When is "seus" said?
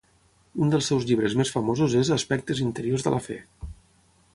0.91-1.05